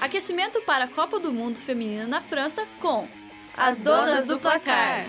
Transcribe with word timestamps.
Aquecimento 0.00 0.62
para 0.62 0.84
a 0.84 0.88
Copa 0.88 1.20
do 1.20 1.30
Mundo 1.30 1.58
Feminina 1.58 2.06
na 2.06 2.22
França 2.22 2.66
com 2.80 3.06
as 3.54 3.82
Donas 3.82 4.24
do 4.24 4.38
Placar. 4.38 5.04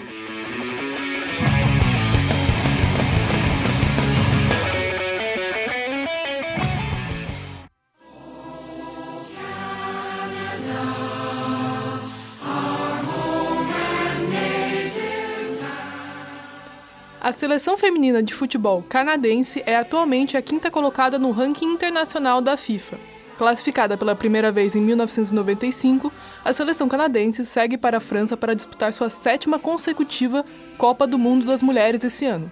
A 17.22 17.32
seleção 17.32 17.78
feminina 17.78 18.22
de 18.22 18.34
futebol 18.34 18.84
canadense 18.90 19.64
é 19.66 19.78
atualmente 19.78 20.36
a 20.36 20.42
quinta 20.42 20.70
colocada 20.70 21.18
no 21.18 21.32
ranking 21.32 21.68
internacional 21.68 22.42
da 22.42 22.58
FIFA. 22.58 23.21
Classificada 23.38 23.98
pela 23.98 24.16
primeira 24.16 24.52
vez 24.52 24.76
em 24.76 24.82
1995, 24.82 26.12
a 26.44 26.54
seleção 26.54 26.88
canadense 26.88 27.46
segue 27.46 27.78
para 27.78 27.98
a 27.98 28.02
França 28.02 28.38
para 28.38 28.54
disputar 28.54 28.94
sua 28.94 29.10
sétima 29.10 29.58
consecutiva 29.58 30.46
Copa 30.78 31.08
do 31.08 31.18
Mundo 31.18 31.46
das 31.46 31.62
Mulheres 31.62 32.04
esse 32.04 32.26
ano. 32.26 32.52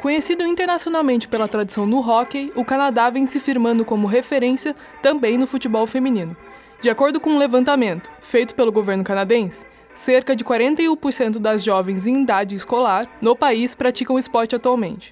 Conhecido 0.00 0.46
internacionalmente 0.46 1.28
pela 1.28 1.46
tradição 1.46 1.84
no 1.86 2.00
hóquei, 2.00 2.50
o 2.54 2.64
Canadá 2.64 3.10
vem 3.10 3.26
se 3.26 3.38
firmando 3.38 3.84
como 3.84 4.06
referência 4.06 4.74
também 5.02 5.36
no 5.36 5.46
futebol 5.46 5.86
feminino. 5.86 6.34
De 6.80 6.88
acordo 6.88 7.20
com 7.20 7.28
um 7.30 7.38
levantamento 7.38 8.10
feito 8.18 8.54
pelo 8.54 8.72
governo 8.72 9.04
canadense, 9.04 9.66
cerca 9.92 10.34
de 10.34 10.42
41% 10.42 11.38
das 11.38 11.62
jovens 11.62 12.06
em 12.06 12.22
idade 12.22 12.56
escolar 12.56 13.06
no 13.20 13.36
país 13.36 13.74
praticam 13.74 14.18
esporte 14.18 14.56
atualmente. 14.56 15.10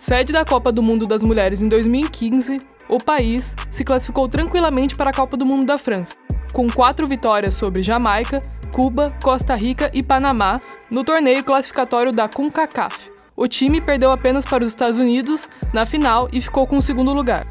Sede 0.00 0.32
da 0.32 0.46
Copa 0.46 0.72
do 0.72 0.82
Mundo 0.82 1.04
das 1.04 1.22
Mulheres 1.22 1.60
em 1.60 1.68
2015, 1.68 2.56
o 2.88 2.96
país 2.96 3.54
se 3.68 3.84
classificou 3.84 4.26
tranquilamente 4.30 4.96
para 4.96 5.10
a 5.10 5.12
Copa 5.12 5.36
do 5.36 5.44
Mundo 5.44 5.66
da 5.66 5.76
França, 5.76 6.14
com 6.54 6.66
quatro 6.70 7.06
vitórias 7.06 7.54
sobre 7.54 7.82
Jamaica, 7.82 8.40
Cuba, 8.72 9.14
Costa 9.22 9.54
Rica 9.54 9.90
e 9.92 10.02
Panamá 10.02 10.56
no 10.90 11.04
torneio 11.04 11.44
classificatório 11.44 12.12
da 12.12 12.30
CONCACAF. 12.30 13.10
O 13.36 13.46
time 13.46 13.78
perdeu 13.78 14.10
apenas 14.10 14.46
para 14.46 14.62
os 14.62 14.70
Estados 14.70 14.96
Unidos 14.96 15.46
na 15.70 15.84
final 15.84 16.30
e 16.32 16.40
ficou 16.40 16.66
com 16.66 16.78
o 16.78 16.82
segundo 16.82 17.12
lugar. 17.12 17.46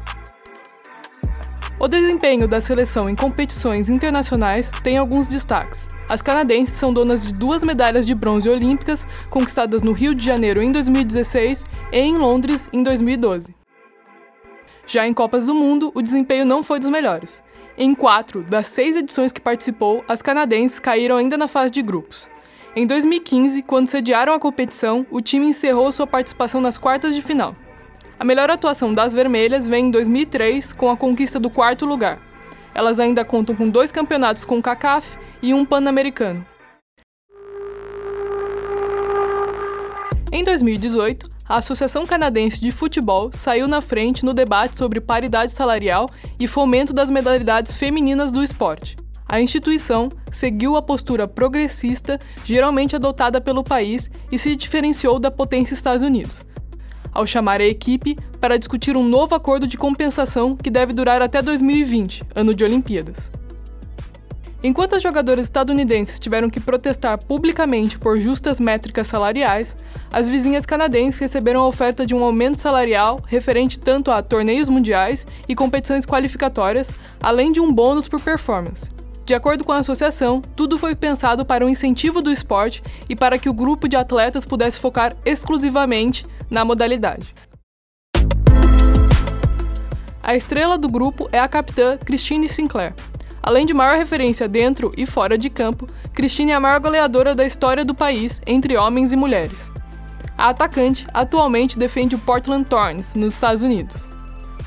O 1.82 1.88
desempenho 1.88 2.46
da 2.46 2.60
seleção 2.60 3.08
em 3.08 3.16
competições 3.16 3.88
internacionais 3.88 4.70
tem 4.82 4.98
alguns 4.98 5.26
destaques. 5.26 5.88
As 6.06 6.20
canadenses 6.20 6.74
são 6.74 6.92
donas 6.92 7.26
de 7.26 7.32
duas 7.32 7.64
medalhas 7.64 8.04
de 8.04 8.14
bronze 8.14 8.50
olímpicas, 8.50 9.08
conquistadas 9.30 9.80
no 9.80 9.92
Rio 9.92 10.14
de 10.14 10.22
Janeiro 10.22 10.62
em 10.62 10.70
2016 10.70 11.64
e 11.90 11.98
em 11.98 12.18
Londres 12.18 12.68
em 12.70 12.82
2012. 12.82 13.54
Já 14.86 15.06
em 15.06 15.14
Copas 15.14 15.46
do 15.46 15.54
Mundo, 15.54 15.90
o 15.94 16.02
desempenho 16.02 16.44
não 16.44 16.62
foi 16.62 16.78
dos 16.78 16.90
melhores. 16.90 17.42
Em 17.78 17.94
quatro 17.94 18.44
das 18.44 18.66
seis 18.66 18.94
edições 18.94 19.32
que 19.32 19.40
participou, 19.40 20.04
as 20.06 20.20
canadenses 20.20 20.78
caíram 20.78 21.16
ainda 21.16 21.38
na 21.38 21.48
fase 21.48 21.72
de 21.72 21.80
grupos. 21.80 22.28
Em 22.76 22.86
2015, 22.86 23.62
quando 23.62 23.88
sediaram 23.88 24.34
a 24.34 24.38
competição, 24.38 25.06
o 25.10 25.22
time 25.22 25.46
encerrou 25.46 25.90
sua 25.90 26.06
participação 26.06 26.60
nas 26.60 26.76
quartas 26.76 27.14
de 27.14 27.22
final. 27.22 27.56
A 28.20 28.24
melhor 28.24 28.50
atuação 28.50 28.92
das 28.92 29.14
vermelhas 29.14 29.66
vem 29.66 29.86
em 29.86 29.90
2003 29.90 30.74
com 30.74 30.90
a 30.90 30.96
conquista 30.96 31.40
do 31.40 31.48
quarto 31.48 31.86
lugar. 31.86 32.20
Elas 32.74 33.00
ainda 33.00 33.24
contam 33.24 33.56
com 33.56 33.66
dois 33.66 33.90
campeonatos 33.90 34.44
com 34.44 34.60
CACAF 34.60 35.16
e 35.40 35.54
um 35.54 35.64
pan-americano. 35.64 36.44
Em 40.30 40.44
2018, 40.44 41.30
a 41.48 41.56
Associação 41.56 42.04
Canadense 42.04 42.60
de 42.60 42.70
Futebol 42.70 43.30
saiu 43.32 43.66
na 43.66 43.80
frente 43.80 44.22
no 44.22 44.34
debate 44.34 44.76
sobre 44.76 45.00
paridade 45.00 45.52
salarial 45.52 46.06
e 46.38 46.46
fomento 46.46 46.92
das 46.92 47.08
modalidades 47.08 47.72
femininas 47.72 48.30
do 48.30 48.42
esporte. 48.42 48.98
A 49.26 49.40
instituição 49.40 50.10
seguiu 50.30 50.76
a 50.76 50.82
postura 50.82 51.26
progressista 51.26 52.18
geralmente 52.44 52.94
adotada 52.94 53.40
pelo 53.40 53.64
país 53.64 54.10
e 54.30 54.36
se 54.36 54.54
diferenciou 54.54 55.18
da 55.18 55.30
potência 55.30 55.72
Estados 55.72 56.02
Unidos, 56.02 56.44
ao 57.12 57.26
chamar 57.26 57.60
a 57.60 57.66
equipe 57.66 58.16
para 58.40 58.58
discutir 58.58 58.96
um 58.96 59.06
novo 59.06 59.34
acordo 59.34 59.66
de 59.66 59.76
compensação 59.76 60.56
que 60.56 60.70
deve 60.70 60.92
durar 60.92 61.22
até 61.22 61.42
2020, 61.42 62.24
ano 62.34 62.54
de 62.54 62.64
Olimpíadas. 62.64 63.30
Enquanto 64.62 64.94
as 64.94 65.02
jogadoras 65.02 65.46
estadunidenses 65.46 66.18
tiveram 66.20 66.50
que 66.50 66.60
protestar 66.60 67.16
publicamente 67.18 67.98
por 67.98 68.18
justas 68.18 68.60
métricas 68.60 69.06
salariais, 69.06 69.74
as 70.12 70.28
vizinhas 70.28 70.66
canadenses 70.66 71.18
receberam 71.18 71.62
a 71.62 71.66
oferta 71.66 72.04
de 72.04 72.14
um 72.14 72.22
aumento 72.22 72.60
salarial 72.60 73.20
referente 73.26 73.78
tanto 73.78 74.10
a 74.10 74.22
torneios 74.22 74.68
mundiais 74.68 75.26
e 75.48 75.54
competições 75.54 76.04
qualificatórias, 76.04 76.92
além 77.22 77.50
de 77.50 77.58
um 77.58 77.72
bônus 77.72 78.06
por 78.06 78.20
performance. 78.20 78.90
De 79.24 79.34
acordo 79.34 79.64
com 79.64 79.72
a 79.72 79.78
associação, 79.78 80.42
tudo 80.54 80.76
foi 80.76 80.94
pensado 80.94 81.42
para 81.44 81.64
o 81.64 81.68
incentivo 81.68 82.20
do 82.20 82.30
esporte 82.30 82.82
e 83.08 83.16
para 83.16 83.38
que 83.38 83.48
o 83.48 83.54
grupo 83.54 83.88
de 83.88 83.96
atletas 83.96 84.44
pudesse 84.44 84.78
focar 84.78 85.16
exclusivamente 85.24 86.26
na 86.50 86.64
modalidade. 86.64 87.34
A 90.22 90.36
estrela 90.36 90.76
do 90.76 90.88
grupo 90.88 91.28
é 91.32 91.38
a 91.38 91.48
capitã 91.48 91.96
Christine 91.96 92.48
Sinclair. 92.48 92.94
Além 93.42 93.64
de 93.64 93.72
maior 93.72 93.96
referência 93.96 94.46
dentro 94.46 94.92
e 94.96 95.06
fora 95.06 95.38
de 95.38 95.48
campo, 95.48 95.88
Christine 96.12 96.52
é 96.52 96.54
a 96.54 96.60
maior 96.60 96.78
goleadora 96.78 97.34
da 97.34 97.44
história 97.44 97.84
do 97.84 97.94
país 97.94 98.42
entre 98.46 98.76
homens 98.76 99.12
e 99.12 99.16
mulheres. 99.16 99.72
A 100.36 100.50
atacante 100.50 101.06
atualmente 101.12 101.78
defende 101.78 102.14
o 102.14 102.18
Portland 102.18 102.64
Thorns, 102.64 103.14
nos 103.14 103.34
Estados 103.34 103.62
Unidos. 103.62 104.08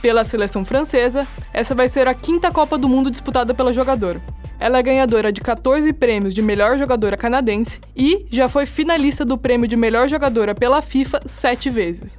Pela 0.02 0.26
seleção 0.26 0.66
francesa, 0.66 1.26
essa 1.54 1.74
vai 1.74 1.88
ser 1.88 2.08
a 2.08 2.14
quinta 2.14 2.52
Copa 2.52 2.78
do 2.78 2.90
Mundo 2.90 3.10
disputada 3.10 3.54
pela 3.54 3.72
jogadora. 3.72 4.22
Ela 4.60 4.80
é 4.80 4.84
ganhadora 4.84 5.32
de 5.32 5.42
14 5.42 5.92
prêmios 5.94 6.34
de 6.34 6.42
melhor 6.42 6.78
jogadora 6.78 7.18
canadense 7.18 7.80
e 7.96 8.26
já 8.30 8.48
foi 8.48 8.66
finalista 8.66 9.26
do 9.26 9.38
prêmio 9.38 9.68
de 9.68 9.76
melhor 9.76 10.08
jogadora 10.08 10.56
pela 10.56 10.82
FIFA 10.82 11.22
sete 11.26 11.70
vezes. 11.70 12.18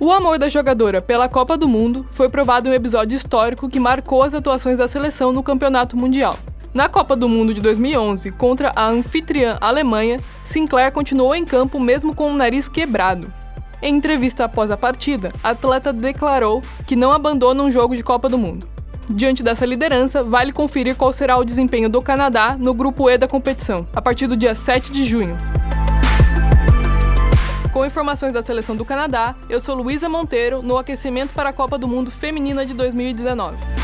O 0.00 0.12
amor 0.12 0.38
da 0.38 0.48
jogadora 0.48 1.02
pela 1.02 1.28
Copa 1.28 1.58
do 1.58 1.66
Mundo 1.66 2.06
foi 2.12 2.28
provado 2.28 2.68
em 2.68 2.70
um 2.70 2.74
episódio 2.74 3.16
histórico 3.16 3.68
que 3.68 3.80
marcou 3.80 4.22
as 4.22 4.32
atuações 4.32 4.78
da 4.78 4.86
seleção 4.86 5.32
no 5.32 5.42
Campeonato 5.42 5.96
Mundial. 5.96 6.38
Na 6.72 6.88
Copa 6.88 7.16
do 7.16 7.28
Mundo 7.28 7.52
de 7.52 7.60
2011, 7.60 8.30
contra 8.32 8.72
a 8.76 8.86
anfitriã 8.86 9.58
Alemanha, 9.60 10.20
Sinclair 10.44 10.92
continuou 10.92 11.34
em 11.34 11.44
campo 11.44 11.80
mesmo 11.80 12.14
com 12.14 12.30
o 12.30 12.36
nariz 12.36 12.68
quebrado. 12.68 13.32
Em 13.80 13.94
entrevista 13.94 14.44
após 14.44 14.72
a 14.72 14.76
partida, 14.76 15.30
a 15.42 15.50
atleta 15.50 15.92
declarou 15.92 16.62
que 16.84 16.96
não 16.96 17.12
abandona 17.12 17.62
um 17.62 17.70
jogo 17.70 17.94
de 17.94 18.02
Copa 18.02 18.28
do 18.28 18.36
Mundo. 18.36 18.68
Diante 19.08 19.42
dessa 19.42 19.64
liderança, 19.64 20.22
vale 20.22 20.52
conferir 20.52 20.96
qual 20.96 21.12
será 21.12 21.38
o 21.38 21.44
desempenho 21.44 21.88
do 21.88 22.02
Canadá 22.02 22.56
no 22.58 22.74
grupo 22.74 23.08
E 23.08 23.16
da 23.16 23.28
competição, 23.28 23.86
a 23.94 24.02
partir 24.02 24.26
do 24.26 24.36
dia 24.36 24.54
7 24.54 24.92
de 24.92 25.04
junho. 25.04 25.36
Com 27.72 27.86
informações 27.86 28.34
da 28.34 28.42
seleção 28.42 28.74
do 28.74 28.84
Canadá, 28.84 29.36
eu 29.48 29.60
sou 29.60 29.76
Luísa 29.76 30.08
Monteiro 30.08 30.60
no 30.60 30.76
aquecimento 30.76 31.32
para 31.32 31.50
a 31.50 31.52
Copa 31.52 31.78
do 31.78 31.86
Mundo 31.86 32.10
Feminina 32.10 32.66
de 32.66 32.74
2019. 32.74 33.77